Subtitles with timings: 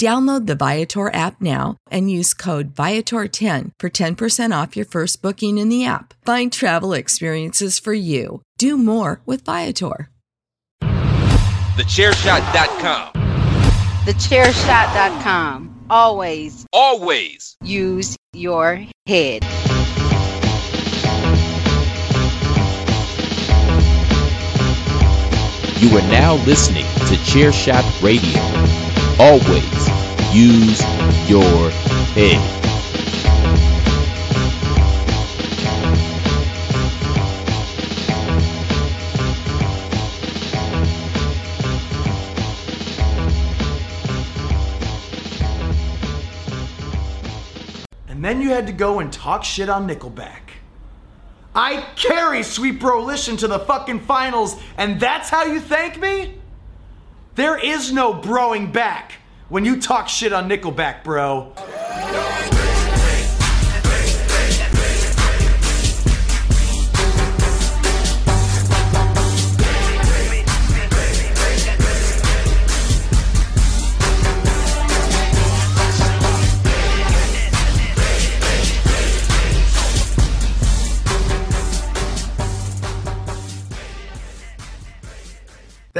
[0.00, 5.58] Download the Viator app now and use code Viator10 for 10% off your first booking
[5.58, 6.14] in the app.
[6.24, 8.40] Find travel experiences for you.
[8.56, 10.08] Do more with Viator.
[10.80, 13.12] TheChairShot.com.
[14.06, 15.84] TheChairShot.com.
[15.90, 19.44] Always, Always use your head.
[25.76, 28.79] You are now listening to Chairshot Radio.
[29.22, 29.88] Always
[30.32, 30.80] use
[31.28, 31.70] your
[32.16, 32.40] head.
[48.08, 50.30] And then you had to go and talk shit on Nickelback.
[51.54, 56.39] I carry Sweet Bro Listen to the fucking finals, and that's how you thank me?
[57.36, 59.14] There is no broing back
[59.48, 61.52] when you talk shit on Nickelback, bro.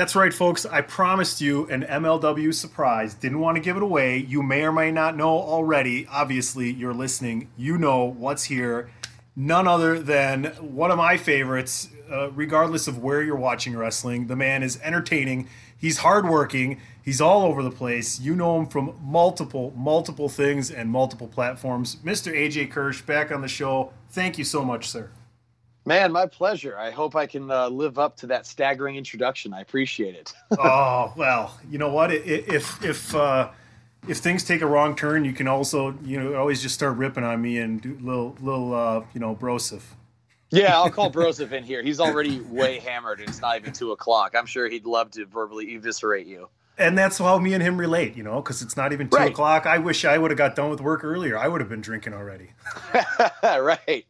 [0.01, 0.65] That's right, folks.
[0.65, 3.13] I promised you an MLW surprise.
[3.13, 4.17] Didn't want to give it away.
[4.17, 6.07] You may or may not know already.
[6.11, 7.51] Obviously, you're listening.
[7.59, 8.89] You know what's here.
[9.37, 14.29] None other than one of my favorites, uh, regardless of where you're watching wrestling.
[14.29, 15.51] The man is entertaining.
[15.77, 16.81] He's hardworking.
[17.03, 18.19] He's all over the place.
[18.19, 21.97] You know him from multiple, multiple things and multiple platforms.
[21.97, 22.35] Mr.
[22.35, 23.93] AJ Kirsch back on the show.
[24.09, 25.11] Thank you so much, sir.
[25.87, 26.77] Man, my pleasure.
[26.79, 29.53] I hope I can uh, live up to that staggering introduction.
[29.55, 30.33] I appreciate it.
[30.59, 32.13] oh well, you know what?
[32.13, 33.51] If if uh,
[34.07, 37.25] if things take a wrong turn, you can also you know always just start ripping
[37.25, 39.83] on me and do little little uh, you know Broseph.
[40.51, 41.83] yeah, I'll call Broseph in here.
[41.83, 44.35] He's already way hammered, and it's not even two o'clock.
[44.37, 46.49] I'm sure he'd love to verbally eviscerate you.
[46.79, 49.31] And that's how me and him relate, you know, because it's not even two Right.
[49.31, 49.67] o'clock.
[49.67, 51.37] I wish I would have got done with work earlier.
[51.37, 52.53] I would have been drinking already.
[53.43, 54.07] right.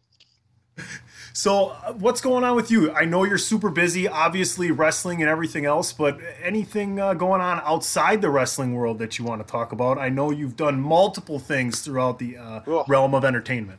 [1.33, 2.93] So, uh, what's going on with you?
[2.93, 7.63] I know you're super busy, obviously wrestling and everything else, but anything uh, going on
[7.65, 9.99] outside the wrestling world that you want to talk about?
[9.99, 12.85] I know you've done multiple things throughout the uh, Ugh.
[12.89, 13.79] realm of entertainment.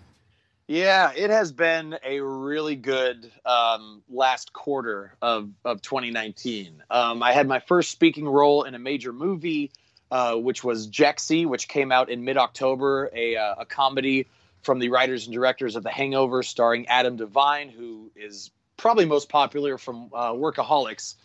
[0.68, 6.84] Yeah, it has been a really good um, last quarter of, of 2019.
[6.90, 9.72] Um, I had my first speaking role in a major movie,
[10.10, 14.28] uh, which was Jexi, which came out in mid October, a, uh, a comedy
[14.62, 19.30] from the writers and directors of The Hangover, starring Adam Devine, who is probably most
[19.30, 21.16] popular from uh, Workaholics.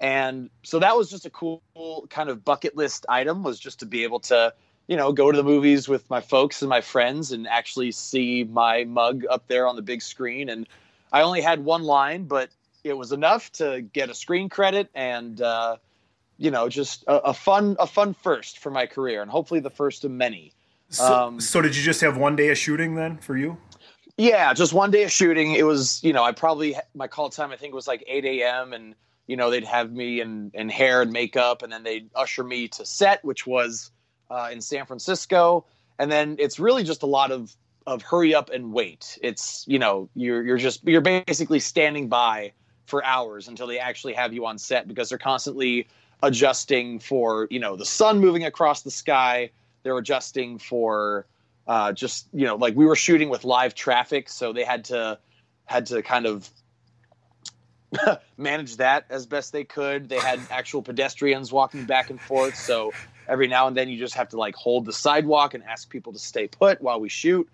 [0.00, 1.62] And so that was just a cool
[2.08, 4.54] kind of bucket list item, was just to be able to
[4.90, 8.42] you know, go to the movies with my folks and my friends and actually see
[8.42, 10.48] my mug up there on the big screen.
[10.48, 10.66] And
[11.12, 12.50] I only had one line, but
[12.82, 15.76] it was enough to get a screen credit and, uh,
[16.38, 19.70] you know, just a, a fun, a fun first for my career and hopefully the
[19.70, 20.52] first of many.
[20.90, 23.56] So, Um, so did you just have one day of shooting then for you?
[24.16, 25.54] Yeah, just one day of shooting.
[25.54, 28.72] It was, you know, I probably my call time I think was like 8 a.m.
[28.72, 28.94] and
[29.26, 32.68] you know they'd have me in, in hair and makeup, and then they'd usher me
[32.68, 33.90] to set, which was
[34.30, 35.64] uh, in San Francisco,
[35.98, 37.54] and then it's really just a lot of
[37.86, 39.18] of hurry up and wait.
[39.22, 42.52] It's you know you're you're just you're basically standing by
[42.86, 45.86] for hours until they actually have you on set because they're constantly
[46.22, 49.50] adjusting for you know the sun moving across the sky.
[49.82, 51.26] They're adjusting for
[51.66, 55.18] uh, just you know like we were shooting with live traffic, so they had to
[55.64, 56.48] had to kind of
[58.36, 60.08] manage that as best they could.
[60.08, 62.92] They had actual pedestrians walking back and forth, so
[63.28, 66.12] every now and then you just have to like hold the sidewalk and ask people
[66.12, 67.48] to stay put while we shoot.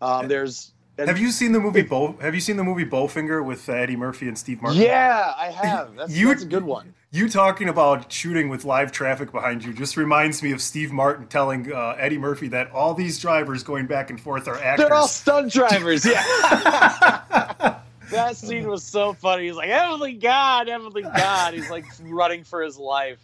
[0.00, 2.16] Um, there's Have you seen the movie Bow?
[2.20, 4.80] Have you seen the movie Bowfinger with uh, Eddie Murphy and Steve Martin?
[4.82, 5.96] Yeah, I have.
[5.96, 6.94] That's, You- that's a good one.
[7.14, 11.26] You talking about shooting with live traffic behind you just reminds me of Steve Martin
[11.26, 14.86] telling uh, Eddie Murphy that all these drivers going back and forth are actors.
[14.86, 16.06] They're all stunt drivers.
[16.06, 16.22] Yeah.
[18.10, 19.44] that scene was so funny.
[19.46, 21.52] He's like, Heavenly God, Heavenly God.
[21.52, 23.18] He's like running for his life.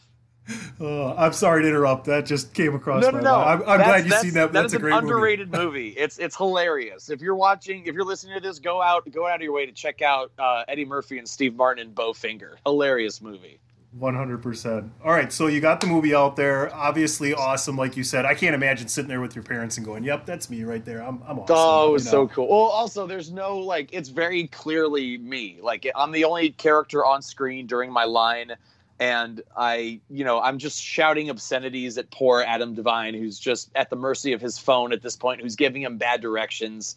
[0.81, 2.07] Uh, I'm sorry to interrupt.
[2.07, 3.39] That just came across No, my no, no.
[3.39, 3.63] mind.
[3.63, 4.53] I'm, I'm glad you've seen that.
[4.53, 5.89] That That's a great an underrated movie.
[5.89, 7.11] It's it's hilarious.
[7.11, 9.67] If you're watching, if you're listening to this, go out, go out of your way
[9.67, 12.57] to check out uh, Eddie Murphy and Steve Martin and Bowfinger.
[12.67, 13.61] Hilarious movie.
[13.93, 14.93] One hundred percent.
[15.03, 16.73] All right, so you got the movie out there.
[16.75, 17.75] Obviously, awesome.
[17.77, 20.51] Like you said, I can't imagine sitting there with your parents and going, "Yep, that's
[20.51, 21.03] me right there.
[21.03, 22.11] I'm, I'm awesome." Oh, it you know?
[22.11, 22.49] so cool.
[22.49, 25.59] Well, also, there's no like, it's very clearly me.
[25.63, 28.53] Like, I'm the only character on screen during my line,
[29.01, 33.91] and I, you know, I'm just shouting obscenities at poor Adam Devine, who's just at
[33.91, 36.97] the mercy of his phone at this point, who's giving him bad directions.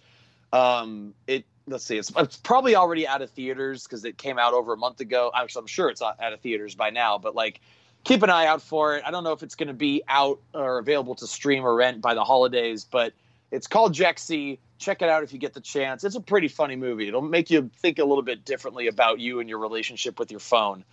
[0.54, 4.54] Um, it let's see, it's, it's probably already out of theaters because it came out
[4.54, 5.32] over a month ago.
[5.34, 7.62] I'm, I'm sure it's out of theaters by now, but like.
[8.04, 9.04] Keep an eye out for it.
[9.06, 12.02] I don't know if it's going to be out or available to stream or rent
[12.02, 13.14] by the holidays, but
[13.52, 14.58] it's called Jexi.
[14.80, 16.04] Check it out if you get the chance.
[16.04, 17.08] It's a pretty funny movie.
[17.08, 20.40] It'll make you think a little bit differently about you and your relationship with your
[20.40, 20.84] phone.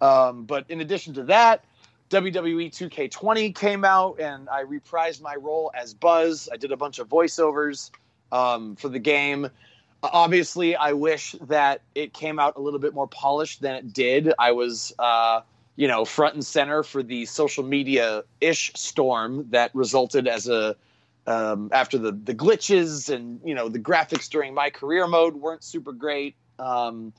[0.00, 1.64] Um, but in addition to that,
[2.10, 6.48] WWE 2K20 came out, and I reprised my role as Buzz.
[6.52, 7.90] I did a bunch of voiceovers
[8.32, 9.48] um, for the game.
[10.02, 14.32] Obviously, I wish that it came out a little bit more polished than it did.
[14.38, 15.40] I was, uh,
[15.76, 20.76] you know, front and center for the social media ish storm that resulted as a
[21.26, 25.62] um, after the the glitches and you know the graphics during my career mode weren't
[25.62, 26.36] super great.
[26.58, 27.12] Um,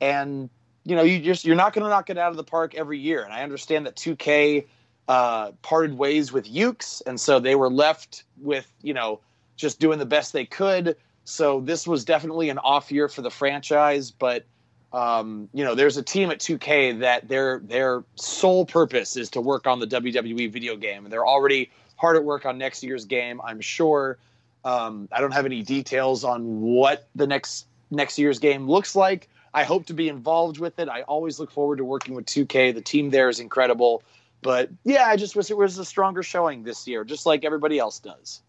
[0.00, 0.50] and
[0.88, 2.98] you know you just you're not going to knock it out of the park every
[2.98, 3.22] year.
[3.22, 4.66] And I understand that 2K
[5.06, 9.20] uh, parted ways with Yuke's, and so they were left with you know
[9.56, 10.96] just doing the best they could.
[11.24, 14.46] So this was definitely an off year for the franchise, but
[14.94, 19.42] um, you know there's a team at 2K that their their sole purpose is to
[19.42, 23.04] work on the WWE video game, and they're already hard at work on next year's
[23.04, 23.42] game.
[23.44, 24.16] I'm sure.
[24.64, 29.28] Um, I don't have any details on what the next next year's game looks like.
[29.52, 30.88] I hope to be involved with it.
[30.88, 32.74] I always look forward to working with 2K.
[32.74, 34.02] The team there is incredible.
[34.42, 37.78] But yeah, I just wish it was a stronger showing this year, just like everybody
[37.78, 38.42] else does.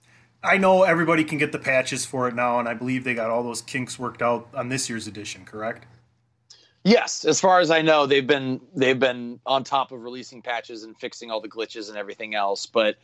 [0.43, 3.29] I know everybody can get the patches for it now, and I believe they got
[3.29, 5.45] all those kinks worked out on this year's edition.
[5.45, 5.85] Correct?
[6.83, 10.83] Yes, as far as I know, they've been they've been on top of releasing patches
[10.83, 12.67] and fixing all the glitches and everything else.
[12.67, 12.97] But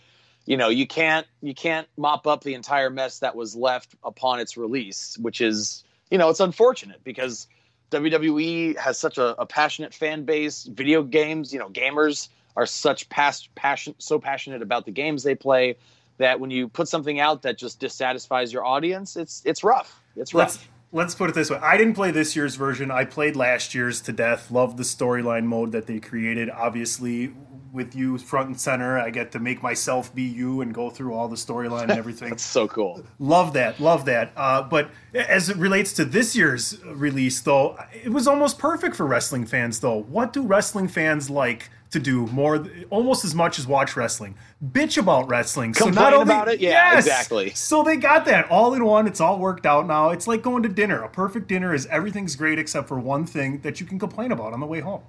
[0.45, 4.40] you know, you can't you can't mop up the entire mess that was left upon
[4.40, 7.47] its release, which is you know it's unfortunate because
[7.92, 10.63] WWE has such a, a passionate fan base.
[10.63, 15.35] Video games, you know, gamers are such past passion so passionate about the games they
[15.35, 15.77] play
[16.18, 20.01] that when you put something out that just dissatisfies your audience, it's it's rough.
[20.15, 20.56] It's rough.
[20.56, 21.57] Let's let's put it this way.
[21.57, 22.90] I didn't play this year's version.
[22.90, 24.49] I played last year's to death.
[24.49, 26.49] Loved the storyline mode that they created.
[26.49, 27.33] Obviously,
[27.73, 31.14] with you front and center, I get to make myself be you and go through
[31.14, 32.30] all the storyline and everything.
[32.30, 33.04] That's so cool.
[33.19, 34.31] Love that, love that.
[34.37, 39.06] Uh, but as it relates to this year's release, though, it was almost perfect for
[39.06, 39.81] wrestling fans.
[39.81, 44.35] Though, what do wrestling fans like to do more, almost as much as watch wrestling?
[44.64, 45.73] Bitch about wrestling.
[45.73, 46.59] Complain about it?
[46.59, 47.52] Yeah, exactly.
[47.52, 49.07] So they got that all in one.
[49.07, 50.11] It's all worked out now.
[50.11, 51.02] It's like going to dinner.
[51.02, 54.54] A perfect dinner is everything's great except for one thing that you can complain about
[54.54, 55.02] on the way home.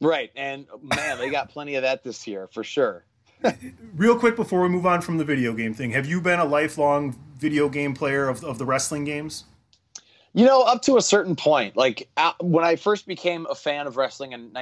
[0.00, 3.04] Right, and man, they got plenty of that this year for sure.
[3.96, 6.44] Real quick before we move on from the video game thing, have you been a
[6.44, 9.44] lifelong video game player of, of the wrestling games?
[10.34, 11.76] You know, up to a certain point.
[11.76, 14.52] Like uh, when I first became a fan of wrestling in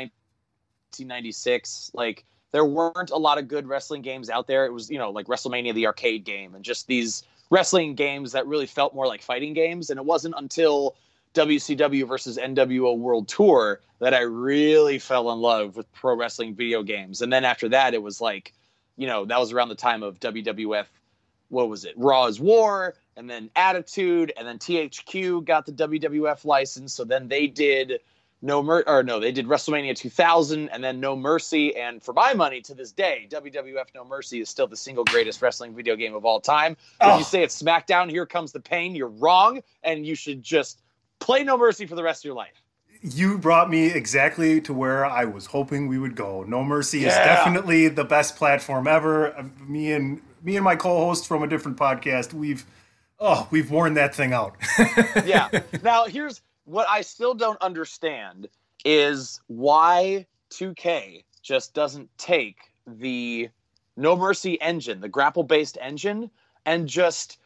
[1.05, 4.67] 1996, like there weren't a lot of good wrestling games out there.
[4.67, 8.47] It was, you know, like WrestleMania the arcade game and just these wrestling games that
[8.47, 10.97] really felt more like fighting games and it wasn't until
[11.35, 16.83] WCW versus NWO World Tour that I really fell in love with pro wrestling video
[16.83, 17.21] games.
[17.21, 18.53] And then after that, it was like,
[18.97, 20.87] you know, that was around the time of WWF
[21.49, 21.95] what was it?
[21.97, 26.93] Raw is War, and then Attitude, and then THQ got the WWF license.
[26.93, 28.01] So then they did
[28.47, 31.77] No Mer or no, they did WrestleMania 2000, and then No Mercy.
[31.77, 35.43] And for my money, to this day, WWF No Mercy is still the single greatest
[35.43, 36.77] wrestling video game of all time.
[37.01, 37.19] Oh.
[37.19, 40.81] you say it's SmackDown, Here Comes the Pain, you're wrong, and you should just
[41.19, 42.63] play No Mercy for the rest of your life.
[43.03, 46.45] You brought me exactly to where I was hoping we would go.
[46.45, 49.37] No Mercy is definitely the best platform ever.
[49.37, 52.65] Uh, Me and me and my co-host from a different podcast, we've
[53.19, 54.57] oh, we've worn that thing out.
[55.27, 55.49] yeah.
[55.83, 58.49] Now, here's what I still don't understand
[58.85, 63.49] is why 2K just doesn't take the
[63.97, 66.31] No Mercy engine, the grapple based engine,
[66.67, 67.39] and just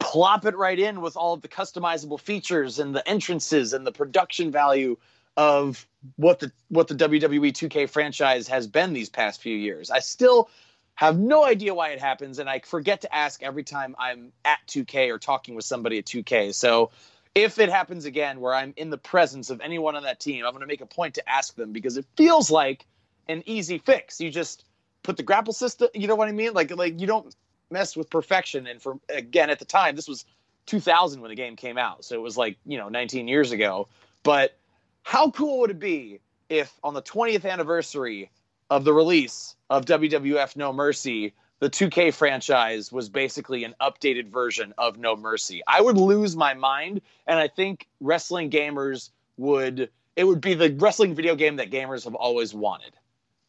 [0.00, 3.92] plop it right in with all of the customizable features and the entrances and the
[3.92, 4.96] production value
[5.36, 9.90] of what the what the WWE 2K franchise has been these past few years.
[9.90, 10.50] I still
[10.96, 14.58] have no idea why it happens and I forget to ask every time I'm at
[14.68, 16.54] 2K or talking with somebody at 2K.
[16.54, 16.90] So
[17.34, 20.52] if it happens again where I'm in the presence of anyone on that team, I'm
[20.52, 22.86] going to make a point to ask them because it feels like
[23.28, 24.20] an easy fix.
[24.20, 24.64] You just
[25.02, 26.52] put the grapple system, you know what I mean?
[26.52, 27.34] Like like you don't
[27.70, 30.24] mess with perfection and for again at the time this was
[30.66, 32.04] 2000 when the game came out.
[32.04, 33.88] So it was like, you know, 19 years ago.
[34.22, 34.56] But
[35.02, 38.30] how cool would it be if on the 20th anniversary
[38.70, 44.74] of the release of WWF No Mercy, the 2K franchise was basically an updated version
[44.78, 45.62] of No Mercy.
[45.66, 49.90] I would lose my mind, and I think wrestling gamers would.
[50.16, 52.92] It would be the wrestling video game that gamers have always wanted.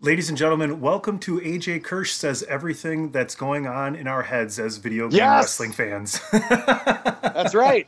[0.02, 4.60] Ladies and gentlemen, welcome to AJ Kirsch says everything that's going on in our heads
[4.60, 5.44] as video game Yes!
[5.44, 6.20] wrestling fans.
[6.32, 7.88] That's right.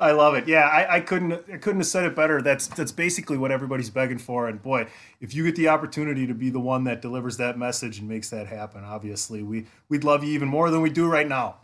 [0.00, 0.46] I love it.
[0.46, 2.40] Yeah, I, I couldn't I couldn't have said it better.
[2.40, 4.48] That's that's basically what everybody's begging for.
[4.48, 4.86] And boy,
[5.20, 8.30] if you get the opportunity to be the one that delivers that message and makes
[8.30, 11.56] that happen, obviously we we'd love you even more than we do right now.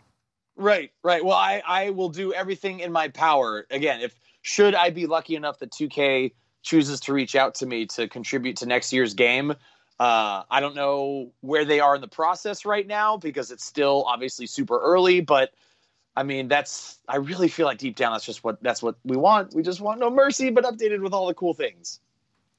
[0.57, 1.23] Right, right.
[1.23, 3.67] Well, I, I will do everything in my power.
[3.71, 7.85] Again, if should I be lucky enough that 2K chooses to reach out to me
[7.87, 9.51] to contribute to next year's game,
[9.99, 14.05] uh, I don't know where they are in the process right now because it's still
[14.07, 15.19] obviously super early.
[15.19, 15.51] But
[16.17, 19.17] I mean, that's I really feel like deep down that's just what that's what we
[19.17, 19.53] want.
[19.53, 21.99] We just want no mercy, but updated with all the cool things.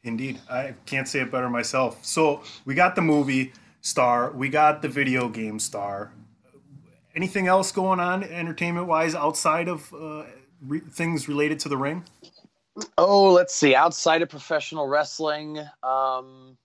[0.02, 2.04] Indeed, I can't say it better myself.
[2.04, 6.12] So we got the movie star, we got the video game star.
[7.14, 10.24] Anything else going on entertainment wise outside of uh,
[10.60, 12.04] re- things related to the ring?
[12.98, 13.74] Oh, let's see.
[13.74, 16.58] Outside of professional wrestling, um,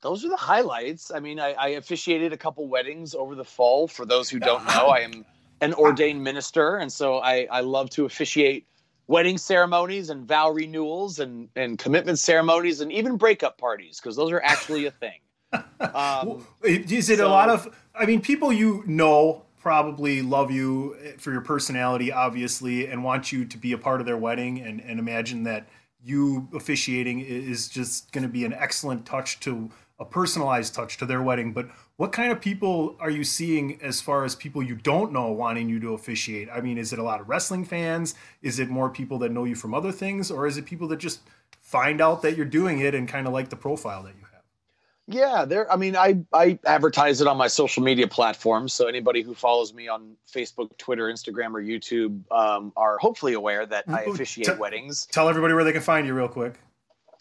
[0.00, 1.10] those are the highlights.
[1.10, 3.88] I mean, I, I officiated a couple weddings over the fall.
[3.88, 5.24] For those who don't know, I am
[5.60, 8.66] an ordained minister, and so I, I love to officiate
[9.06, 14.30] wedding ceremonies and vow renewals and, and commitment ceremonies and even breakup parties because those
[14.30, 15.18] are actually a thing.
[15.94, 17.74] Um, Is it a lot of?
[17.94, 23.44] I mean, people you know probably love you for your personality, obviously, and want you
[23.44, 25.68] to be a part of their wedding, and, and imagine that
[26.04, 31.06] you officiating is just going to be an excellent touch to a personalized touch to
[31.06, 31.52] their wedding.
[31.52, 31.68] But
[32.00, 35.68] what kind of people are you seeing as far as people you don't know wanting
[35.68, 36.48] you to officiate?
[36.50, 38.14] I mean, is it a lot of wrestling fans?
[38.40, 40.96] Is it more people that know you from other things, or is it people that
[40.96, 41.20] just
[41.60, 44.42] find out that you're doing it and kind of like the profile that you have?
[45.08, 45.70] Yeah, there.
[45.70, 49.74] I mean, I I advertise it on my social media platforms, so anybody who follows
[49.74, 54.52] me on Facebook, Twitter, Instagram, or YouTube um, are hopefully aware that I officiate t-
[54.54, 55.04] weddings.
[55.12, 56.54] Tell everybody where they can find you, real quick.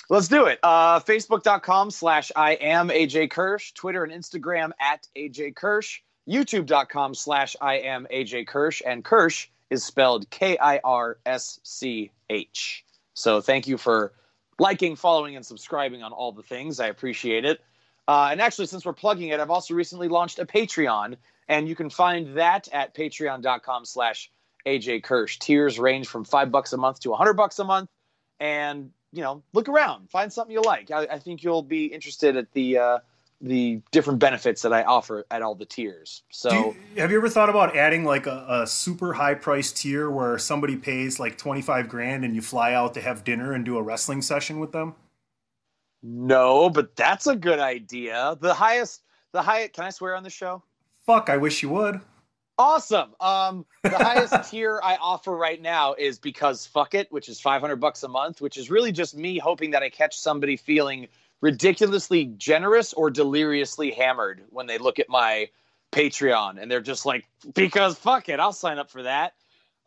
[0.09, 0.57] Let's do it.
[0.63, 7.55] Uh, Facebook.com slash I am AJ Kirsch, Twitter and Instagram at AJ Kirsch, YouTube.com slash
[7.61, 12.83] I am AJ Kirsch, and Kirsch is spelled K I R S C H.
[13.13, 14.13] So thank you for
[14.57, 16.79] liking, following, and subscribing on all the things.
[16.79, 17.61] I appreciate it.
[18.07, 21.75] Uh, and actually, since we're plugging it, I've also recently launched a Patreon, and you
[21.75, 24.31] can find that at patreon.com slash
[24.65, 25.37] AJ Kirsch.
[25.37, 27.89] Tiers range from five bucks a month to a hundred bucks a month.
[28.39, 30.91] And, you know, look around, find something you like.
[30.91, 32.99] I, I think you'll be interested at the uh,
[33.41, 36.23] the different benefits that I offer at all the tiers.
[36.29, 40.09] So you- have you ever thought about adding like a, a super high price tier
[40.11, 43.77] where somebody pays like 25 grand and you fly out to have dinner and do
[43.77, 44.95] a wrestling session with them?
[46.01, 48.37] no, but that's a good idea.
[48.39, 49.73] The highest, the highest.
[49.73, 50.63] Can I swear on the show?
[51.05, 51.99] Fuck, I wish you would.
[52.59, 53.15] Awesome.
[53.21, 57.77] Um, the highest tier I offer right now is because fuck it, which is 500
[57.77, 61.07] bucks a month, which is really just me hoping that I catch somebody feeling
[61.39, 65.49] ridiculously generous or deliriously hammered when they look at my
[65.93, 69.35] Patreon and they're just like, because fuck it, I'll sign up for that.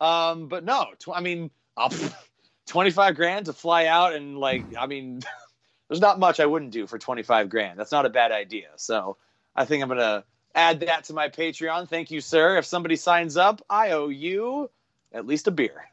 [0.01, 1.93] Um, but no, tw- I mean, I'll,
[2.67, 5.21] 25 grand to fly out and like, I mean,
[5.89, 7.77] there's not much I wouldn't do for 25 grand.
[7.77, 8.69] That's not a bad idea.
[8.77, 9.17] So
[9.55, 10.23] I think I'm going to
[10.55, 11.87] add that to my Patreon.
[11.87, 12.57] Thank you, sir.
[12.57, 14.69] If somebody signs up, I owe you
[15.11, 15.85] at least a beer,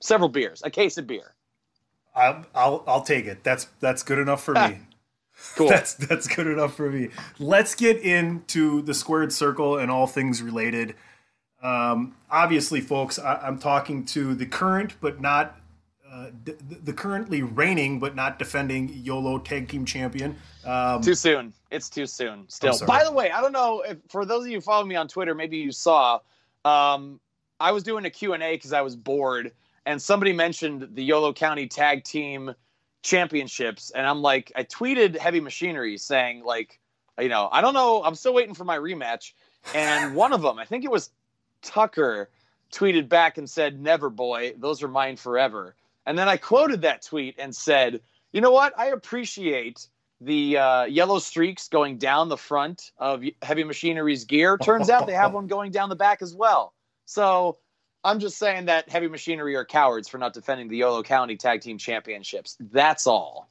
[0.00, 1.34] several beers, a case of beer.
[2.14, 3.44] I'll, I'll I'll take it.
[3.44, 4.80] That's that's good enough for me.
[5.54, 5.68] Cool.
[5.68, 7.10] That's that's good enough for me.
[7.38, 10.94] Let's get into the squared circle and all things related.
[11.62, 15.60] Um, obviously, folks, I, I'm talking to the current but not
[16.16, 16.54] uh, d-
[16.84, 20.36] the currently reigning but not defending YOLO Tag Team Champion.
[20.64, 21.52] Um, Too soon.
[21.70, 22.44] It's too soon.
[22.48, 22.78] Still.
[22.86, 25.34] By the way, I don't know if for those of you follow me on Twitter,
[25.34, 26.20] maybe you saw.
[26.64, 27.20] Um,
[27.60, 29.52] I was doing a Q and A because I was bored,
[29.84, 32.54] and somebody mentioned the Yolo County Tag Team
[33.02, 36.80] Championships, and I'm like, I tweeted Heavy Machinery saying like,
[37.20, 39.32] you know, I don't know, I'm still waiting for my rematch,
[39.74, 41.10] and one of them, I think it was
[41.62, 42.30] Tucker,
[42.72, 45.74] tweeted back and said, "Never, boy, those are mine forever."
[46.06, 48.00] And then I quoted that tweet and said,
[48.32, 48.78] "You know what?
[48.78, 49.88] I appreciate."
[50.20, 54.56] the uh, yellow streaks going down the front of Heavy Machinery's gear.
[54.56, 56.72] Turns out they have one going down the back as well.
[57.04, 57.58] So
[58.02, 61.60] I'm just saying that Heavy Machinery are cowards for not defending the Yolo County Tag
[61.60, 62.56] Team Championships.
[62.60, 63.48] That's all.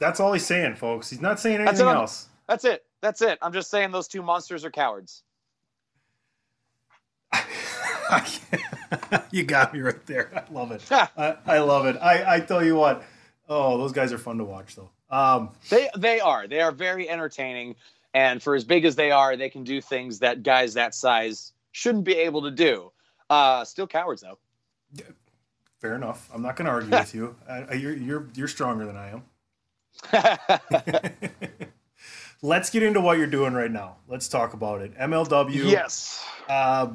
[0.00, 1.10] that's all he's saying, folks.
[1.10, 1.86] He's not saying anything.
[1.86, 2.28] I'm- else.
[2.48, 2.84] That's it.
[3.00, 3.38] That's it.
[3.40, 5.22] I'm just saying those two monsters are cowards.
[9.30, 10.30] you got me right there.
[10.34, 10.82] I love it.
[10.90, 11.96] I, I love it.
[12.00, 13.04] I, I tell you what.
[13.48, 14.90] Oh, those guys are fun to watch, though.
[15.10, 16.46] Um, They they are.
[16.46, 17.74] They are very entertaining,
[18.14, 21.52] and for as big as they are, they can do things that guys that size
[21.72, 22.92] shouldn't be able to do.
[23.28, 24.38] Uh, still cowards though.
[25.80, 26.30] fair enough.
[26.32, 27.34] I'm not going to argue with you.
[27.48, 29.22] I, you're you're you're stronger than I am.
[32.42, 33.96] Let's get into what you're doing right now.
[34.08, 34.96] Let's talk about it.
[34.98, 35.70] MLW.
[35.70, 36.24] yes.
[36.48, 36.88] Uh,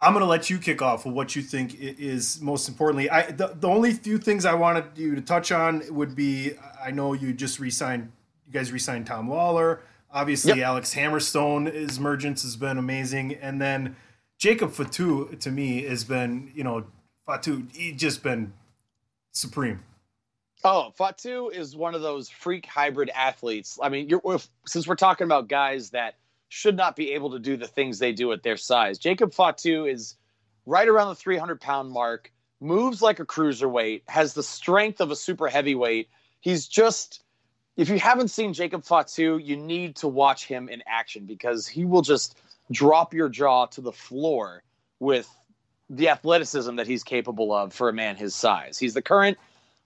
[0.00, 3.08] I'm going to let you kick off with what you think is most importantly.
[3.08, 6.52] I the, the only few things I wanted you to touch on would be
[6.84, 8.12] I know you just re-signed
[8.46, 9.80] you guys re-signed Tom Lawlor.
[10.12, 10.66] Obviously, Yep.
[10.66, 13.96] Alex Hammerstone, his emergence has been amazing, and then
[14.38, 16.84] Jacob Fatu to me has been you know
[17.26, 18.52] Fatu he just been
[19.32, 19.82] supreme.
[20.64, 23.78] Oh, Fatu is one of those freak hybrid athletes.
[23.80, 26.16] I mean, you're, if, since we're talking about guys that
[26.48, 29.86] should not be able to do the things they do at their size, Jacob Fatu
[29.86, 30.16] is
[30.64, 35.16] right around the 300 pound mark, moves like a cruiserweight, has the strength of a
[35.16, 36.08] super heavyweight.
[36.40, 37.22] He's just,
[37.76, 41.84] if you haven't seen Jacob Fatu, you need to watch him in action because he
[41.84, 42.38] will just
[42.70, 44.62] drop your jaw to the floor
[44.98, 45.28] with
[45.88, 48.78] the athleticism that he's capable of for a man his size.
[48.78, 49.38] He's the current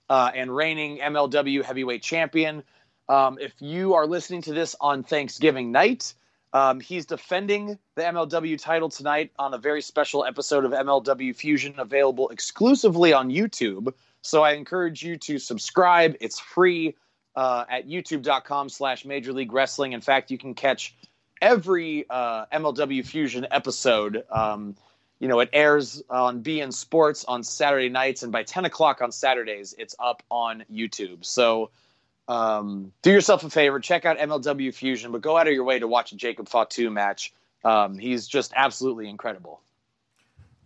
[0.08, 2.62] uh, and reigning MLW heavyweight champion.
[3.08, 6.14] Um, if you are listening to this on Thanksgiving night,
[6.52, 11.74] um, he's defending the MLW title tonight on a very special episode of MLW Fusion
[11.78, 13.92] available exclusively on YouTube.
[14.22, 16.16] So I encourage you to subscribe.
[16.20, 16.96] It's free
[17.36, 19.92] uh, at youtube.com slash Major League Wrestling.
[19.92, 20.94] In fact, you can catch
[21.40, 24.24] every uh, MLW Fusion episode.
[24.30, 24.76] Um,
[25.20, 29.12] you know, it airs on beIN Sports on Saturday nights, and by 10 o'clock on
[29.12, 31.24] Saturdays, it's up on YouTube.
[31.24, 31.70] So
[32.30, 35.80] um, do yourself a favor, check out MLW Fusion, but go out of your way
[35.80, 37.32] to watch a Jacob Fatu match.
[37.64, 39.60] Um, he's just absolutely incredible.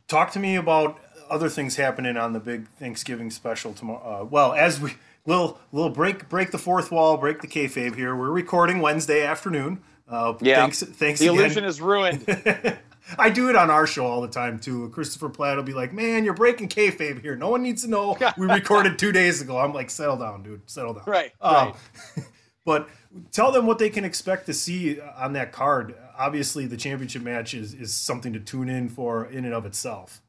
[0.07, 1.01] Talk to me about
[1.31, 4.21] other things happening on the big Thanksgiving special tomorrow.
[4.21, 4.93] Uh, well, as we
[5.27, 8.15] little little break break the fourth wall, break the kayfabe here.
[8.15, 9.83] We're recording Wednesday afternoon.
[10.07, 10.57] Uh, Yeah.
[10.61, 10.83] Thanks.
[10.83, 11.21] Thanks.
[11.21, 11.39] The again.
[11.41, 12.27] illusion is ruined.
[13.19, 14.89] I do it on our show all the time too.
[14.91, 17.37] Christopher Platt will be like, "Man, you're breaking kayfabe here.
[17.37, 20.69] No one needs to know we recorded two days ago." I'm like, "Settle down, dude.
[20.71, 21.75] Settle down." Right, Um,
[22.65, 22.89] but
[23.31, 25.95] tell them what they can expect to see on that card.
[26.17, 30.23] Obviously, the championship match is is something to tune in for in and of itself.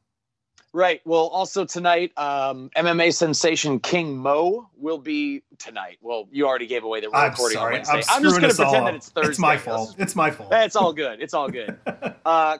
[0.76, 1.00] Right.
[1.06, 5.96] Well, also tonight, um, MMA sensation King Mo will be tonight.
[6.02, 7.66] Well, you already gave away the I'm recording sorry.
[7.66, 8.12] on Wednesday.
[8.12, 9.30] I'm, I'm, just going to pretend that it's Thursday.
[9.30, 9.94] It's my fault.
[9.96, 10.50] It's my fault.
[10.52, 11.22] It's all good.
[11.22, 11.78] It's all good.
[12.26, 12.58] Uh,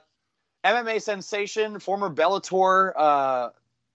[0.65, 3.49] MMA sensation, former Bellator uh,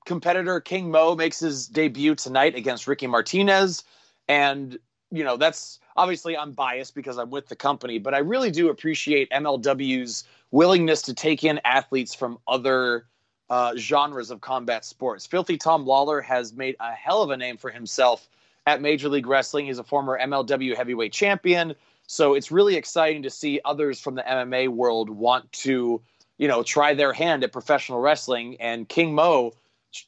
[0.04, 3.82] competitor King Mo makes his debut tonight against Ricky Martinez,
[4.28, 4.78] and
[5.10, 8.68] you know that's obviously I'm biased because I'm with the company, but I really do
[8.68, 13.06] appreciate MLW's willingness to take in athletes from other
[13.50, 15.26] uh, genres of combat sports.
[15.26, 18.28] Filthy Tom Lawlor has made a hell of a name for himself
[18.66, 19.66] at Major League Wrestling.
[19.66, 21.74] He's a former MLW heavyweight champion.
[22.06, 26.00] So it's really exciting to see others from the MMA world want to,
[26.38, 28.56] you know, try their hand at professional wrestling.
[28.60, 29.52] And King Mo,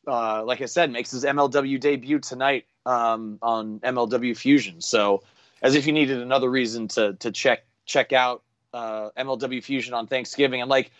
[0.07, 4.81] uh, like I said, makes his MLW debut tonight um, on MLW Fusion.
[4.81, 5.23] So
[5.62, 8.42] as if you needed another reason to to check check out
[8.73, 10.61] uh, MLW Fusion on Thanksgiving.
[10.61, 10.90] And like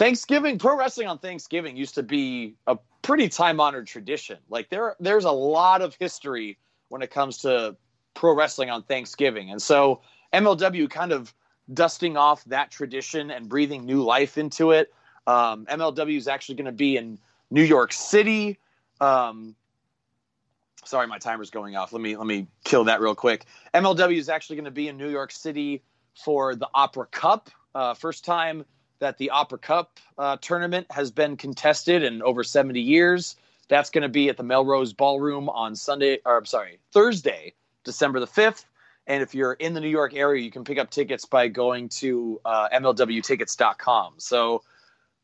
[0.00, 4.38] Thanksgiving, pro wrestling on Thanksgiving used to be a pretty time honored tradition.
[4.48, 6.56] Like there, there's a lot of history
[6.88, 7.76] when it comes to
[8.14, 10.00] pro wrestling on Thanksgiving, and so
[10.32, 11.34] MLW kind of
[11.74, 14.90] dusting off that tradition and breathing new life into it.
[15.26, 17.18] Um, MLW is actually going to be in
[17.50, 18.58] New York City.
[19.02, 19.54] Um,
[20.82, 21.92] sorry, my timer's going off.
[21.92, 23.44] Let me let me kill that real quick.
[23.74, 25.82] MLW is actually going to be in New York City
[26.14, 27.50] for the Opera Cup.
[27.74, 28.64] Uh, first time
[29.00, 33.36] that the Opera Cup uh, tournament has been contested in over 70 years.
[33.68, 38.20] That's going to be at the Melrose Ballroom on Sunday, or I'm sorry, Thursday, December
[38.20, 38.64] the 5th.
[39.06, 41.88] And if you're in the New York area, you can pick up tickets by going
[41.88, 44.14] to uh, MLWtickets.com.
[44.18, 44.62] So,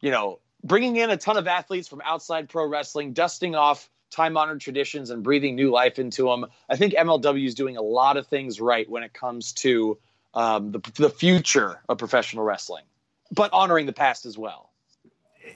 [0.00, 4.36] you know, bringing in a ton of athletes from outside pro wrestling, dusting off time
[4.36, 6.46] honored traditions and breathing new life into them.
[6.68, 9.98] I think MLW is doing a lot of things right when it comes to
[10.34, 12.84] um, the, the future of professional wrestling,
[13.32, 14.70] but honoring the past as well.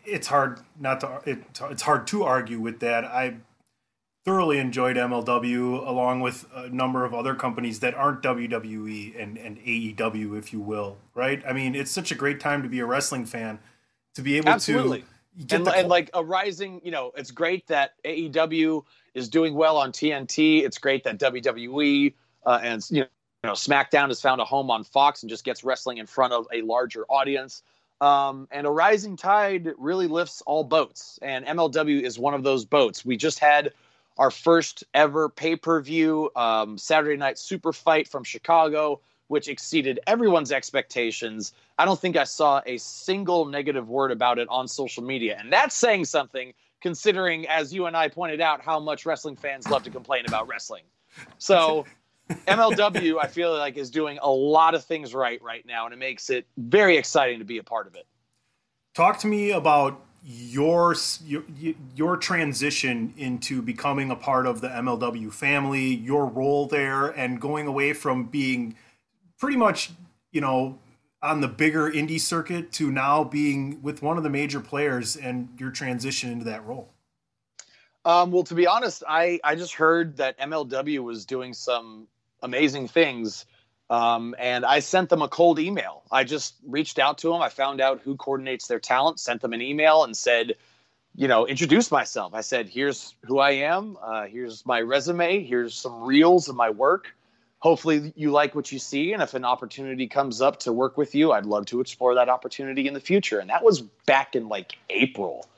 [0.05, 1.39] it's hard not to it,
[1.71, 3.05] it's hard to argue with that.
[3.05, 3.37] I
[4.25, 9.59] thoroughly enjoyed MLW along with a number of other companies that aren't WWE and, and
[9.59, 10.99] AEW, if you will.
[11.15, 11.43] Right?
[11.47, 13.59] I mean, it's such a great time to be a wrestling fan
[14.15, 15.01] to be able Absolutely.
[15.01, 19.29] to get and, the and like a rising, you know, it's great that AEW is
[19.29, 20.63] doing well on TNT.
[20.65, 22.15] It's great that WWE
[22.47, 23.07] uh, and you
[23.43, 26.33] you know SmackDown has found a home on Fox and just gets wrestling in front
[26.33, 27.63] of a larger audience.
[28.01, 32.65] Um, and a rising tide really lifts all boats, and MLW is one of those
[32.65, 33.05] boats.
[33.05, 33.73] We just had
[34.19, 40.01] our first ever pay per view um, Saturday Night Super Fight from Chicago, which exceeded
[40.07, 41.53] everyone's expectations.
[41.79, 45.53] I don't think I saw a single negative word about it on social media, and
[45.53, 49.83] that's saying something considering, as you and I pointed out, how much wrestling fans love
[49.83, 50.85] to complain about wrestling.
[51.39, 51.87] So.
[52.47, 55.99] MLW, I feel like, is doing a lot of things right right now, and it
[55.99, 58.07] makes it very exciting to be a part of it.
[58.95, 61.43] talk to me about your your
[61.97, 67.67] your transition into becoming a part of the MLW family, your role there, and going
[67.67, 68.77] away from being
[69.39, 69.91] pretty much
[70.33, 70.79] you know
[71.23, 75.49] on the bigger indie circuit to now being with one of the major players and
[75.59, 76.89] your transition into that role.
[78.05, 82.09] Um, well, to be honest, I, I just heard that MLW was doing some
[82.43, 83.47] amazing things.
[83.89, 86.05] Um, and I sent them a cold email.
[86.13, 87.43] I just reached out to them.
[87.43, 90.55] I found out who coordinates their talent, sent them an email, and said,
[91.17, 92.33] you know, introduce myself.
[92.33, 93.99] I said, here's who I am.
[94.01, 95.43] Uh, here's my resume.
[95.43, 97.15] Here's some reels of my work.
[97.59, 99.13] Hopefully, you like what you see.
[99.13, 102.29] And if an opportunity comes up to work with you, I'd love to explore that
[102.29, 103.41] opportunity in the future.
[103.41, 105.49] And that was back in like April.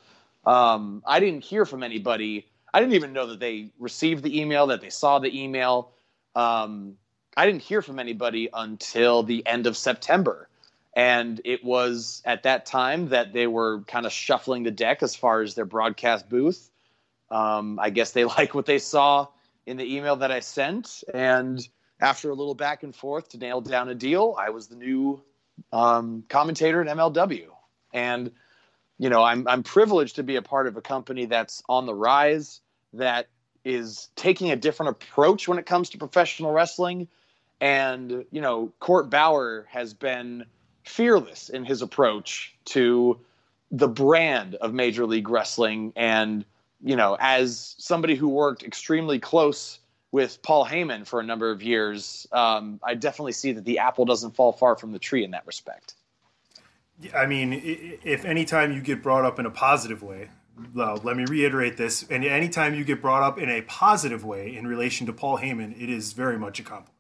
[0.44, 2.48] Um, I didn't hear from anybody.
[2.74, 5.92] I didn't even know that they received the email, that they saw the email.
[6.34, 6.96] Um,
[7.36, 10.48] I didn't hear from anybody until the end of September.
[10.94, 15.14] And it was at that time that they were kind of shuffling the deck as
[15.16, 16.70] far as their broadcast booth.
[17.30, 19.28] Um, I guess they like what they saw
[19.64, 21.04] in the email that I sent.
[21.14, 21.66] And
[22.00, 25.22] after a little back and forth to nail down a deal, I was the new
[25.72, 27.46] um, commentator at MLW.
[27.94, 28.32] And
[28.98, 31.94] you know, I'm I'm privileged to be a part of a company that's on the
[31.94, 32.60] rise,
[32.92, 33.28] that
[33.64, 37.08] is taking a different approach when it comes to professional wrestling.
[37.60, 40.44] And, you know, Court Bauer has been
[40.84, 43.20] fearless in his approach to
[43.70, 46.44] the brand of Major League Wrestling and
[46.82, 49.78] you know, as somebody who worked extremely close
[50.10, 54.04] with Paul Heyman for a number of years, um, I definitely see that the apple
[54.04, 55.94] doesn't fall far from the tree in that respect.
[57.14, 60.28] I mean, if anytime you get brought up in a positive way,
[60.74, 62.04] let me reiterate this.
[62.10, 65.80] And anytime you get brought up in a positive way in relation to Paul Heyman,
[65.80, 66.94] it is very much a compliment.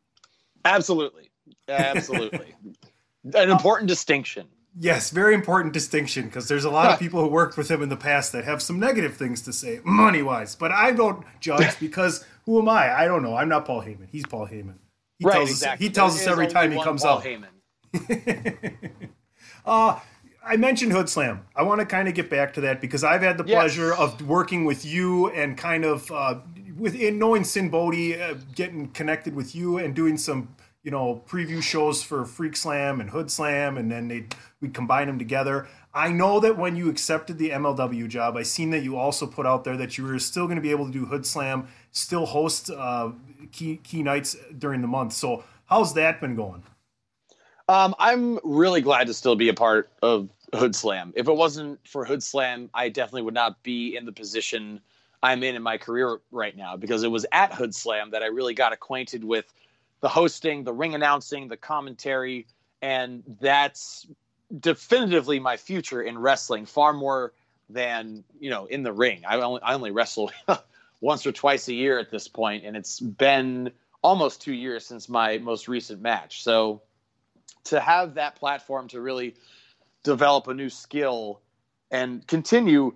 [0.64, 1.30] Absolutely.
[1.68, 2.54] Absolutely.
[3.34, 4.48] An important distinction.
[4.78, 7.90] Yes, very important distinction because there's a lot of people who worked with him in
[7.90, 10.56] the past that have some negative things to say, money wise.
[10.56, 12.92] But I don't judge because who am I?
[12.92, 13.36] I don't know.
[13.36, 14.08] I'm not Paul Heyman.
[14.10, 14.78] He's Paul Heyman.
[15.18, 15.86] He right, tells exactly.
[15.86, 17.24] us, he tells There us every time he comes Paul out.
[17.24, 17.48] Heyman.
[19.64, 19.98] Uh,
[20.44, 21.44] I mentioned Hood Slam.
[21.54, 23.54] I want to kind of get back to that because I've had the Yes.
[23.54, 26.36] pleasure of working with you and kind of uh,
[26.76, 30.48] within knowing Sinn Bodhi, uh, getting connected with you and doing some
[30.82, 34.26] you know preview shows for Freak Slam and Hood Slam, and then they
[34.60, 35.68] we combine them together.
[35.94, 39.46] I know that when you accepted the MLW job, I seen that you also put
[39.46, 42.26] out there that you were still going to be able to do Hood Slam, still
[42.26, 43.10] host uh,
[43.52, 45.12] key key nights during the month.
[45.12, 46.64] So how's that been going?
[47.72, 51.14] Um, I'm really glad to still be a part of Hood Slam.
[51.16, 54.82] If it wasn't for Hood Slam, I definitely would not be in the position
[55.22, 58.26] I'm in in my career right now because it was at Hood Slam that I
[58.26, 59.50] really got acquainted with
[60.02, 62.46] the hosting, the ring announcing, the commentary,
[62.82, 64.06] and that's
[64.60, 67.32] definitively my future in wrestling far more
[67.70, 69.22] than you know in the ring.
[69.26, 70.30] I only I only wrestle
[71.00, 75.08] once or twice a year at this point, and it's been almost two years since
[75.08, 76.42] my most recent match.
[76.42, 76.82] So
[77.64, 79.34] to have that platform to really
[80.02, 81.40] develop a new skill
[81.90, 82.94] and continue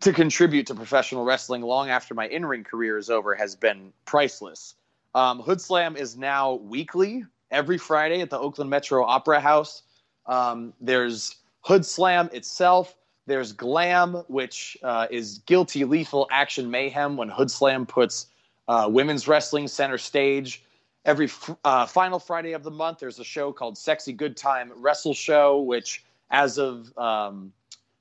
[0.00, 4.74] to contribute to professional wrestling long after my in-ring career is over has been priceless.
[5.14, 9.82] Um, Hood Slam is now weekly, every Friday at the Oakland Metro Opera House.
[10.26, 12.94] Um, there's Hood Slam itself.
[13.26, 18.26] There's Glam, which uh, is guilty, lethal action mayhem when Hood Slam puts
[18.68, 20.62] uh, women's wrestling center stage.
[21.08, 21.30] Every
[21.64, 25.62] uh, final Friday of the month, there's a show called Sexy Good Time Wrestle Show,
[25.62, 27.50] which, as of um,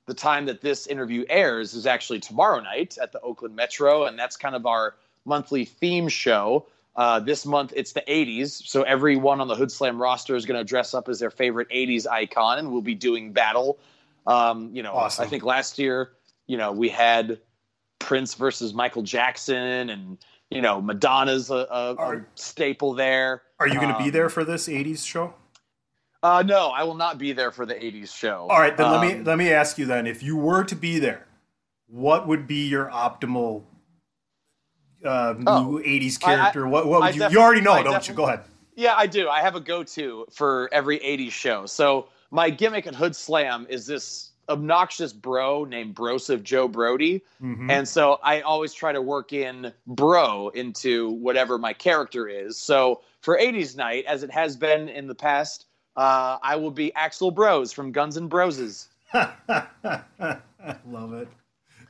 [0.08, 4.20] the time that this interview airs, is actually tomorrow night at the Oakland Metro, and
[4.20, 6.66] that's kind of our monthly theme show.
[6.98, 10.60] Uh, this month it's the 80s, so everyone on the Hood Slam roster is going
[10.60, 13.80] to dress up as their favorite 80s icon, and we'll be doing battle.
[14.26, 15.24] Um, you know, Awesome.
[15.24, 16.12] I think last year,
[16.46, 17.40] you know, we had
[18.00, 20.18] Prince versus Michael Jackson, and
[20.50, 23.42] you know, Madonna's a, a, a staple there.
[23.60, 25.34] Are you going to be Um, there for this '80s show?
[26.24, 28.48] Uh, no, I will not be there for the 80s show.
[28.50, 30.76] All right, then let me Um, let me ask you then: if you were to
[30.76, 31.28] be there,
[31.88, 33.64] what would be your optimal
[35.06, 36.68] uh, new Oh, '80s I- I- character?
[36.68, 37.38] what what would I you?
[37.38, 38.14] you already know, I don't you?
[38.14, 38.42] Go ahead.
[38.76, 39.28] Yeah, I do.
[39.28, 41.66] I have a go-to for every 80s show.
[41.66, 47.22] So my gimmick at Hood Slam is this obnoxious bro named Broseph Joe Brody.
[47.42, 47.70] Mhm.
[47.72, 52.58] And so I always try to work in bro into whatever my character is.
[52.58, 56.94] So for 80s night, as it has been in the past, uh, I will be
[56.96, 58.88] Axel Bros from Guns and Broses.
[59.14, 59.32] I
[60.88, 61.28] love it.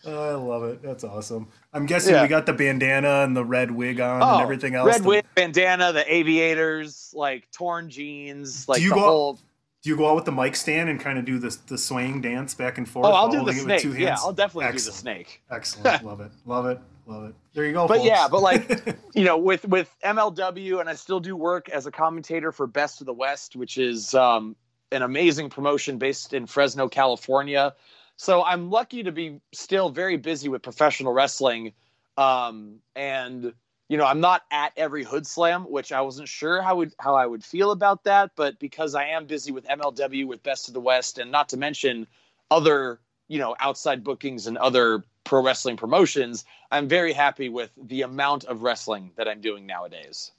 [0.06, 0.82] I love it.
[0.82, 1.48] That's awesome.
[1.74, 2.22] I'm guessing Yeah.
[2.22, 4.88] we got the bandana and the red wig on Oh, and everything else.
[4.88, 9.02] Red wig, bandana, the aviators, like torn jeans, like do you the go?
[9.02, 9.39] whole.
[9.83, 12.21] Do you go out with the mic stand and kind of do the the swaying
[12.21, 13.05] dance back and forth?
[13.05, 13.99] Oh, I'll do the holding it with snake.
[13.99, 14.15] Yeah.
[14.19, 15.41] I'll definitely do the snake.
[15.51, 16.03] Excellent.
[16.05, 16.31] love it.
[16.45, 16.79] Love it.
[17.05, 17.35] Love it.
[17.53, 17.87] There you go.
[17.87, 18.07] But folks.
[18.07, 21.91] yeah, but like you know, with with MLW, and I still do work as a
[21.91, 24.55] commentator for Best of the West, which is um,
[24.91, 27.73] an amazing promotion based in Fresno, California.
[28.17, 31.71] So I'm lucky to be still very busy with professional wrestling,
[32.17, 33.53] um, and
[33.89, 37.15] you know, I'm not at every Hood Slam, which I wasn't sure how would how
[37.15, 40.73] I would feel about that, but because I am busy with MLW, with Best of
[40.73, 42.08] the West, and not to mention
[42.52, 48.02] other you know outside bookings and other pro wrestling promotions, I'm very happy with the
[48.02, 50.32] amount of wrestling that I'm doing nowadays.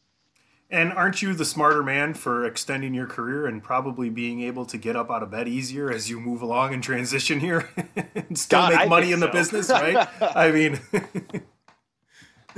[0.71, 4.77] And aren't you the smarter man for extending your career and probably being able to
[4.77, 7.71] get up out of bed easier as you move along and transition here
[8.15, 9.33] and still God, make I money in the so.
[9.33, 10.07] business, right?
[10.21, 10.79] I mean,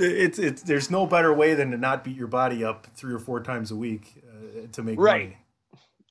[0.01, 3.19] it's it's there's no better way than to not beat your body up three or
[3.19, 5.29] four times a week uh, to make Right.
[5.29, 5.37] money.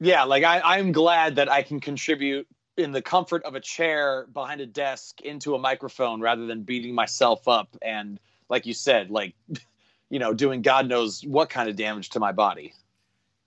[0.00, 4.26] Yeah, like I, I'm glad that I can contribute in the comfort of a chair
[4.32, 9.10] behind a desk into a microphone rather than beating myself up and, like you said,
[9.10, 9.34] like
[10.10, 12.74] you know, doing God knows what kind of damage to my body.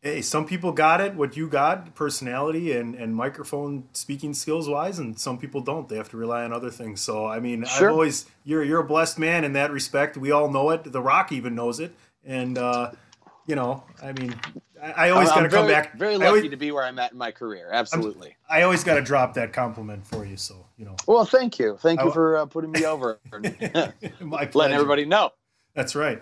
[0.03, 4.99] Hey, some people got it, what you got, personality and, and microphone speaking skills wise,
[4.99, 5.87] and some people don't.
[5.87, 6.99] They have to rely on other things.
[6.99, 7.87] So I mean, Sure.
[7.87, 10.17] I've always you're you're a blessed man in that respect.
[10.17, 10.91] We all know it.
[10.91, 12.91] The Rock even knows it, and uh,
[13.47, 14.35] you know, I mean,
[14.81, 15.97] I, I always got to come back.
[15.97, 17.69] Very lucky always, to be where I'm at in my career.
[17.71, 18.35] Absolutely.
[18.49, 20.35] I always got to drop that compliment for you.
[20.35, 21.77] So you know, well, thank you.
[21.79, 23.19] Thank you for uh, putting me over.
[23.31, 23.39] my
[24.45, 24.51] pleasure.
[24.53, 25.31] Letting everybody know.
[25.75, 26.21] That's right.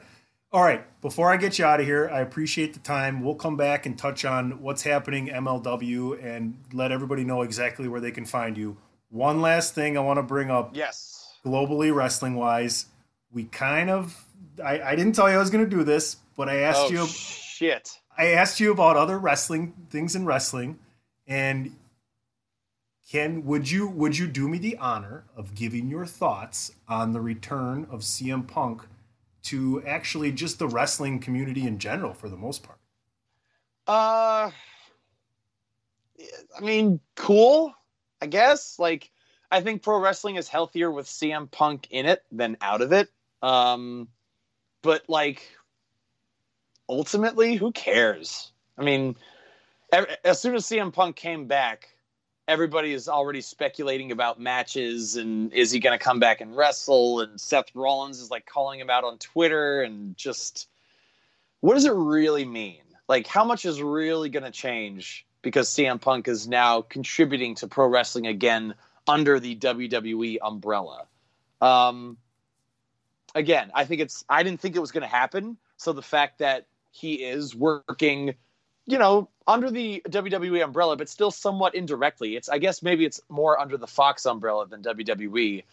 [0.54, 0.84] All right.
[1.02, 3.24] Before I get you out of here, I appreciate the time.
[3.24, 8.02] We'll come back and touch on what's happening MLW and let everybody know exactly where
[8.02, 8.76] they can find you.
[9.10, 11.38] One last thing I want to bring up Yes.
[11.46, 12.88] globally wrestling wise.
[13.32, 14.26] We kind of
[14.64, 16.90] I, I didn't tell you I was going to do this, but I asked oh,
[16.90, 17.90] you shit.
[18.18, 20.80] I asked you about other wrestling things in wrestling,
[21.26, 21.76] and
[23.10, 27.22] Ken, would you would you do me the honor of giving your thoughts on the
[27.22, 28.84] return of CM Punk
[29.44, 32.78] to actually just the wrestling community in general, for the most part?
[33.88, 34.52] Uh,
[36.56, 37.74] I mean, cool,
[38.22, 38.78] I guess.
[38.78, 39.12] Like,
[39.52, 43.10] I think pro wrestling is healthier with CM Punk in it than out of it.
[43.42, 44.08] Um,
[44.82, 45.42] but like,
[46.88, 48.52] ultimately, who cares?
[48.78, 49.16] I mean,
[50.24, 51.90] as soon as CM Punk came back,
[52.48, 57.22] everybody is already speculating about matches and is he going to come back and wrestle?
[57.22, 60.68] And Seth Rollins is like calling him out on Twitter and just
[61.62, 62.82] what does it really mean?
[63.08, 67.68] Like, how much is really going to change because CM Punk is now contributing to
[67.68, 68.74] pro wrestling again
[69.08, 71.08] under the WWE umbrella?
[71.62, 72.18] Um,
[73.36, 75.58] again, I think it's, I didn't think it was going to happen.
[75.78, 78.36] So the fact that he is working,
[78.86, 83.22] you know, under the WWE umbrella, but still somewhat indirectly, it's, I guess maybe it's
[83.30, 85.64] more under the Fox umbrella than WWE.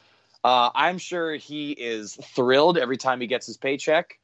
[0.44, 4.18] Uh, I'm sure he is thrilled every time he gets his paycheck.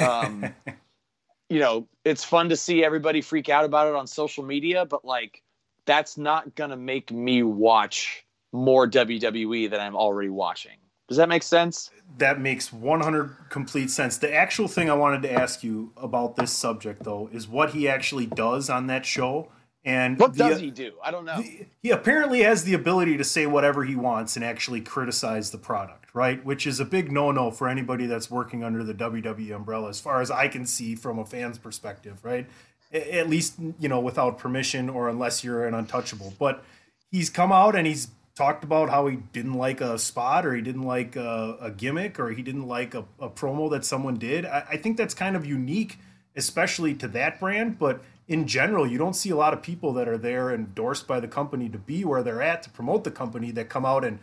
[0.00, 0.54] Um,
[1.48, 5.04] you know, it's fun to see everybody freak out about it on social media, but
[5.04, 5.42] like
[5.84, 10.76] that's not going to make me watch more WWE than I'm already watching.
[11.08, 11.90] Does that make sense?
[12.18, 14.18] That makes 100 complete sense.
[14.18, 17.88] The actual thing I wanted to ask you about this subject, though, is what he
[17.88, 19.48] actually does on that show.
[19.84, 20.94] And What the- does he do?
[21.04, 21.40] I don't know.
[21.80, 26.06] he apparently has the ability to say whatever he wants and actually criticize the product,
[26.12, 26.44] right?
[26.44, 30.20] Which is a big no-no for anybody that's working under the WWE umbrella, as far
[30.20, 32.48] as I can see from a fan's perspective, right?
[32.92, 36.34] At least you know without permission or unless you're an untouchable.
[36.36, 36.64] But
[37.12, 40.60] he's come out and he's talked about how he didn't like a spot or he
[40.60, 44.44] didn't like a, a gimmick or he didn't like a, a promo that someone did.
[44.44, 45.98] I, I think that's kind of unique,
[46.36, 47.78] especially to that brand.
[47.78, 51.18] But in general, you don't see a lot of people that are there endorsed by
[51.18, 54.18] the company to be where they're at to promote the company that come out and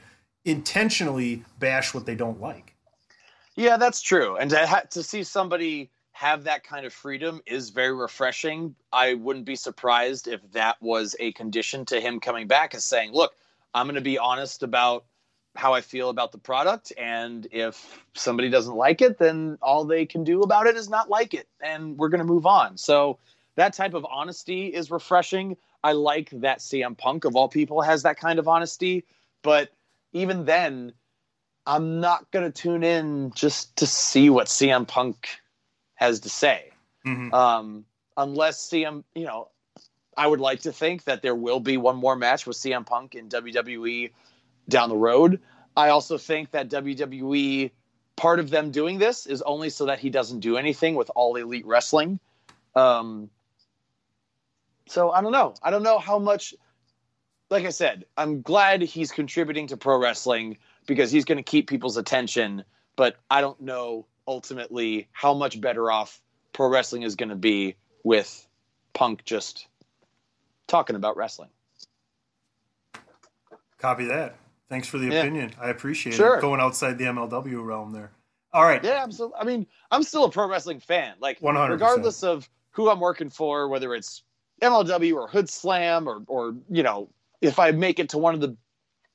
[0.45, 2.75] intentionally bash what they don't like.
[3.55, 4.35] Yeah, that's true.
[4.37, 8.75] And to, ha- to see somebody have that kind of freedom is very refreshing.
[8.91, 13.11] I wouldn't be surprised if that was a condition to him coming back as saying,
[13.13, 13.33] look,
[13.73, 15.05] I'm going to be honest about
[15.55, 16.91] how I feel about the product.
[16.97, 21.09] And if somebody doesn't like it, then all they can do about it is not
[21.09, 21.47] like it.
[21.61, 22.77] And we're going to move on.
[22.77, 23.19] So
[23.55, 25.57] that type of honesty is refreshing.
[25.83, 29.03] I like that CM Punk, of all people, has that kind of honesty.
[29.43, 29.69] But
[30.11, 30.93] even then,
[31.65, 35.29] I'm not going to tune in just to see what CM Punk
[35.95, 36.71] has to say.
[37.33, 37.85] Um,
[38.17, 39.49] unless CM, you know,
[40.17, 43.15] I would like to think that there will be one more match with CM Punk
[43.15, 44.11] in WWE
[44.69, 45.39] down the road.
[45.75, 47.71] I also think that WWE,
[48.15, 51.35] part of them doing this is only so that he doesn't do anything with All
[51.35, 52.19] Elite Wrestling.
[52.75, 53.29] Um,
[54.87, 55.55] so I don't know.
[55.61, 56.53] I don't know how much.
[57.49, 61.69] Like I said, I'm glad he's contributing to pro wrestling because he's going to keep
[61.69, 62.63] people's attention.
[62.95, 66.21] But I don't know ultimately how much better off
[66.51, 68.47] pro wrestling is going to be with
[68.93, 69.67] Punk just
[70.73, 71.51] talking about wrestling.
[73.77, 74.37] Copy that.
[74.69, 75.19] Thanks for the Yeah.
[75.19, 75.53] opinion.
[75.61, 76.37] I appreciate Sure.
[76.37, 76.41] it.
[76.41, 78.11] Going outside the MLW realm there.
[78.53, 78.83] All right.
[78.83, 79.37] Yeah, absolutely.
[79.39, 81.13] I mean, I'm still a pro wrestling fan.
[81.19, 81.73] Like, 100%.
[81.73, 84.23] regardless of who I'm working for, whether it's
[84.63, 87.07] MLW or Hoodslam or, or you know,
[87.41, 88.57] if I make it to one of the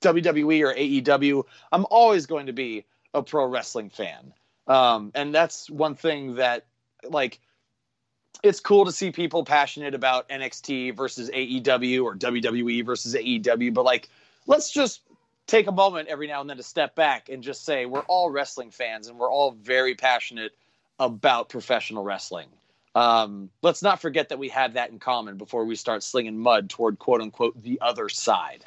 [0.00, 4.32] WWE or AEW, I'm always going to be a pro wrestling fan.
[4.68, 6.66] Um, and that's one thing that,
[7.02, 7.40] like,
[8.42, 13.84] it's cool to see people passionate about NXT versus AEW or WWE versus AEW, but
[13.84, 14.08] like,
[14.46, 15.02] let's just
[15.46, 18.30] take a moment every now and then to step back and just say we're all
[18.30, 20.52] wrestling fans and we're all very passionate
[21.00, 22.48] about professional wrestling.
[22.94, 26.68] Um, let's not forget that we have that in common before we start slinging mud
[26.68, 28.64] toward quote unquote the other side.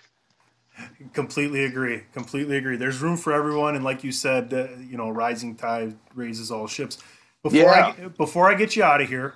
[1.13, 2.03] Completely agree.
[2.13, 2.77] Completely agree.
[2.77, 6.65] There's room for everyone, and like you said, uh, you know, rising tide raises all
[6.65, 6.97] ships.
[7.43, 7.93] Before Yeah.
[7.97, 9.35] I before I get you out of here,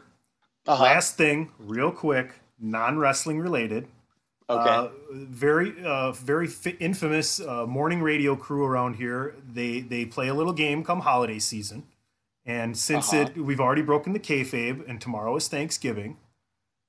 [0.68, 0.84] Uh-huh.
[0.84, 3.88] last thing, real quick, non wrestling related.
[4.50, 4.70] Okay.
[4.70, 9.36] Uh, very, uh, very fi- infamous uh, morning radio crew around here.
[9.52, 11.84] They they play a little game come holiday season,
[12.46, 13.24] and since Uh-huh.
[13.36, 16.18] it we've already broken the kayfabe, and tomorrow is Thanksgiving.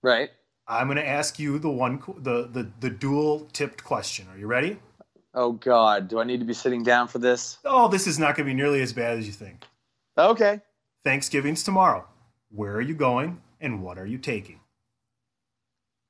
[0.02, 0.30] Right.
[0.68, 4.26] I'm going to ask you the one the the the dual tipped question.
[4.32, 4.78] Are you ready?
[5.32, 7.58] Oh God, do I need to be sitting down for this?
[7.64, 9.64] Oh, this is not going to be nearly as bad as you think.
[10.18, 10.60] Okay.
[11.04, 12.06] Thanksgiving's tomorrow.
[12.50, 14.60] Where are you going and what are you taking?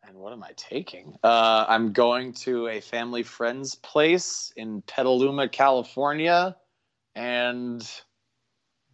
[0.07, 1.17] And what am I taking?
[1.25, 6.57] Uh, I'm going to a family friend's place in Petaluma, California,
[7.17, 7.89] and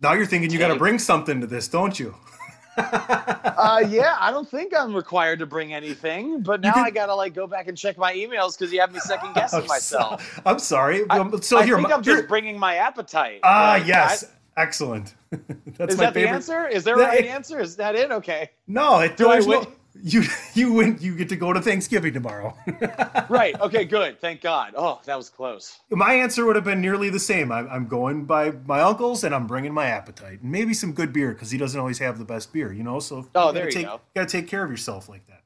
[0.01, 2.15] Now you're thinking you got to bring something to this, don't you?
[2.79, 7.15] uh, yeah, I don't think I'm required to bring anything, but now can- I gotta
[7.15, 10.35] like go back and check my emails because you have me second guessing I'm myself.
[10.37, 11.03] so- I'm sorry.
[11.11, 13.41] I, so I here, think I'm just here- bringing my appetite.
[13.43, 15.15] ah, Like, yes, I- excellent.
[15.31, 16.15] That's is my that favorite.
[16.15, 16.69] the answer?
[16.69, 17.61] Is there a right answer?
[17.61, 18.11] Is that it?
[18.11, 18.51] Okay.
[18.67, 19.69] No, it, Do I there's no- win?
[20.03, 20.23] you
[20.55, 20.97] you win.
[21.01, 22.57] You get to go to Thanksgiving tomorrow.
[23.29, 23.59] Right.
[23.61, 23.85] Okay.
[23.85, 24.21] Good.
[24.21, 24.75] Thank God.
[24.77, 25.79] Oh, that was close.
[25.91, 27.51] my answer would have been nearly the same.
[27.53, 31.13] I'm, I'm going by my uncle's, and I'm bringing my appetite, and maybe some good
[31.13, 32.99] beer because he doesn't always have the best beer, you know.
[33.01, 34.01] So Oh, gotta there you take, go.
[34.15, 35.43] Got to take care of yourself like that.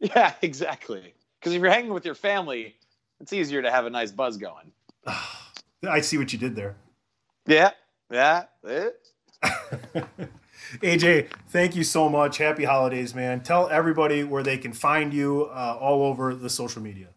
[0.00, 0.32] Yeah.
[0.42, 1.14] Exactly.
[1.38, 2.74] Because if you're hanging with your family,
[3.20, 4.72] it's easier to have a nice buzz going.
[5.88, 6.76] I see what you did there.
[7.46, 7.70] Yeah.
[8.10, 8.44] Yeah.
[10.78, 12.38] AJ, thank you so much.
[12.38, 13.42] Happy holidays, man.
[13.42, 17.08] Tell everybody where they can find you uh, all over the social media.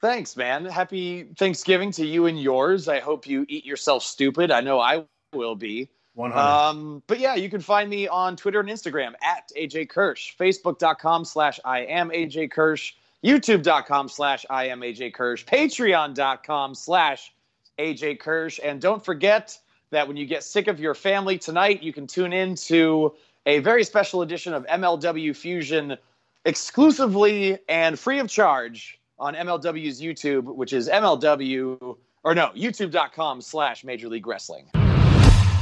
[0.00, 0.66] Thanks, man.
[0.66, 2.88] Happy Thanksgiving to you and yours.
[2.88, 4.50] I hope you eat yourself stupid.
[4.50, 5.88] I know I will be.
[6.14, 6.40] 100.
[6.40, 11.24] Um, but yeah, you can find me on Twitter and Instagram at AJ Kirsch, Facebook.com
[11.24, 17.32] slash I am AJ Kirsch, YouTube.com slash I am AJ Kirsch, Patreon.com slash
[17.78, 18.60] AJ Kirsch.
[18.62, 19.58] And don't forget
[19.90, 23.14] that when you get sick of your family tonight, you can tune in to
[23.46, 25.96] a very special edition of MLW Fusion
[26.44, 33.84] exclusively and free of charge on MLW's YouTube, which is MLW or no, youtube.com slash
[33.84, 34.66] Major League Wrestling.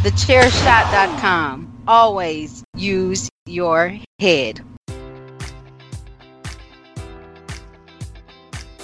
[0.03, 1.85] TheChairShot.com.
[1.87, 4.61] Always use your head.